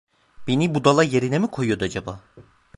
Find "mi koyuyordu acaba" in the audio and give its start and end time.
1.39-2.19